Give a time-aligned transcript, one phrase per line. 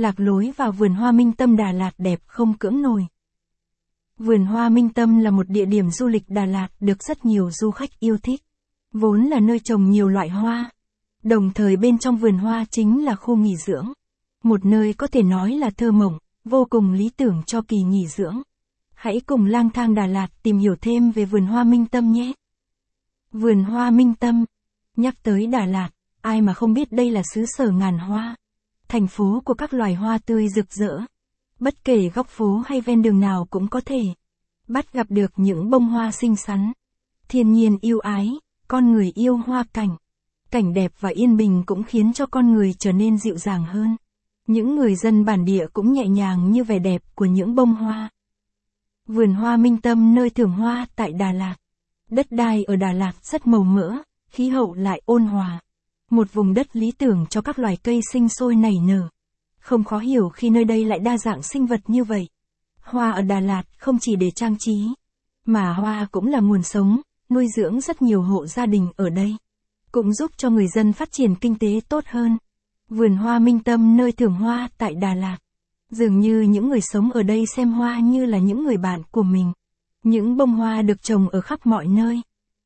[0.00, 3.06] lạc lối vào vườn hoa minh tâm Đà Lạt đẹp không cưỡng nổi.
[4.18, 7.50] Vườn hoa minh tâm là một địa điểm du lịch Đà Lạt được rất nhiều
[7.50, 8.42] du khách yêu thích.
[8.92, 10.70] Vốn là nơi trồng nhiều loại hoa.
[11.22, 13.92] Đồng thời bên trong vườn hoa chính là khu nghỉ dưỡng.
[14.44, 18.06] Một nơi có thể nói là thơ mộng, vô cùng lý tưởng cho kỳ nghỉ
[18.06, 18.42] dưỡng.
[18.94, 22.32] Hãy cùng lang thang Đà Lạt tìm hiểu thêm về vườn hoa minh tâm nhé.
[23.32, 24.44] Vườn hoa minh tâm.
[24.96, 25.90] Nhắc tới Đà Lạt,
[26.20, 28.36] ai mà không biết đây là xứ sở ngàn hoa.
[28.90, 31.00] Thành phố của các loài hoa tươi rực rỡ.
[31.60, 34.02] Bất kể góc phố hay ven đường nào cũng có thể.
[34.68, 36.72] Bắt gặp được những bông hoa xinh xắn.
[37.28, 38.30] Thiên nhiên yêu ái,
[38.68, 39.96] con người yêu hoa cảnh.
[40.50, 43.96] Cảnh đẹp và yên bình cũng khiến cho con người trở nên dịu dàng hơn.
[44.46, 48.10] Những người dân bản địa cũng nhẹ nhàng như vẻ đẹp của những bông hoa.
[49.06, 51.56] Vườn hoa minh tâm nơi thưởng hoa tại Đà Lạt.
[52.08, 53.96] Đất đai ở Đà Lạt rất màu mỡ,
[54.30, 55.60] khí hậu lại ôn hòa.
[56.10, 59.08] Một vùng đất lý tưởng cho các loài cây sinh sôi nảy nở.
[59.60, 62.28] Không khó hiểu khi nơi đây lại đa dạng sinh vật như vậy.
[62.80, 64.88] Hoa ở Đà Lạt không chỉ để trang trí,
[65.46, 69.36] mà hoa cũng là nguồn sống, nuôi dưỡng rất nhiều hộ gia đình ở đây.
[69.92, 72.38] Cũng giúp cho người dân phát triển kinh tế tốt hơn.
[72.88, 75.38] Vườn hoa minh tâm nơi thưởng hoa tại Đà Lạt.
[75.90, 79.22] Dường như những người sống ở đây xem hoa như là những người bạn của
[79.22, 79.52] mình.
[80.02, 82.22] Những bông hoa được trồng ở khắp mọi nơi.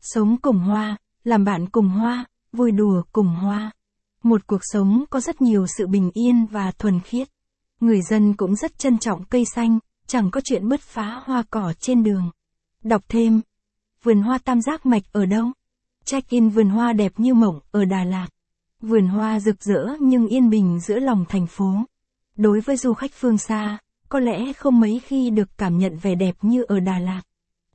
[0.00, 3.70] Sống cùng hoa, làm bạn cùng hoa, vui đùa cùng hoa.
[4.22, 7.28] Một cuộc sống có rất nhiều sự bình yên và thuần khiết.
[7.80, 11.72] Người dân cũng rất trân trọng cây xanh, chẳng có chuyện bứt phá hoa cỏ
[11.80, 12.30] trên đường.
[12.84, 13.40] Đọc thêm.
[14.02, 15.46] Vườn hoa tam giác mạch ở đâu?
[16.04, 18.28] Check-in vườn hoa đẹp như mộng ở Đà Lạt.
[18.80, 21.74] Vườn hoa rực rỡ nhưng yên bình giữa lòng thành phố.
[22.36, 26.14] Đối với du khách phương xa, có lẽ không mấy khi được cảm nhận vẻ
[26.14, 27.22] đẹp như ở Đà Lạt.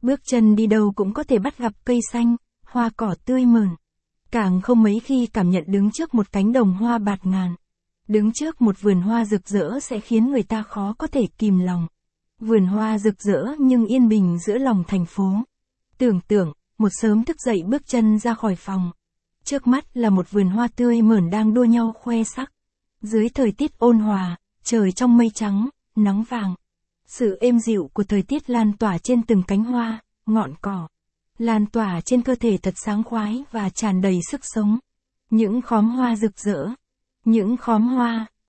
[0.01, 2.35] Bước chân đi đâu cũng có thể bắt gặp cây xanh,
[2.65, 3.69] hoa cỏ tươi mờn
[4.31, 7.55] Càng không mấy khi cảm nhận đứng trước một cánh đồng hoa bạt ngàn.
[8.07, 11.59] Đứng trước một vườn hoa rực rỡ sẽ khiến người ta khó có thể kìm
[11.59, 11.87] lòng.
[12.39, 15.33] Vườn hoa rực rỡ nhưng yên bình giữa lòng thành phố.
[15.97, 18.91] Tưởng tượng, một sớm thức dậy bước chân ra khỏi phòng.
[19.43, 22.51] Trước mắt là một vườn hoa tươi mởn đang đua nhau khoe sắc.
[23.01, 26.55] Dưới thời tiết ôn hòa, trời trong mây trắng, nắng vàng.
[27.07, 30.87] Sự êm dịu của thời tiết lan tỏa trên từng cánh hoa, ngọn cỏ.
[31.41, 34.79] Lan tỏa trên cơ thể thật sáng khoái và tràn đầy sức sống.
[35.29, 36.69] Những khóm hoa rực rỡ.
[37.25, 38.25] Những khóm hoa,